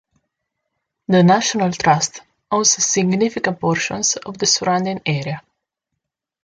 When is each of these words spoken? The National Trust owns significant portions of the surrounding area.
The 1.09 1.21
National 1.21 1.71
Trust 1.73 2.21
owns 2.49 2.71
significant 2.71 3.59
portions 3.59 4.15
of 4.15 4.35
the 4.39 4.47
surrounding 4.47 4.99
area. 5.05 5.43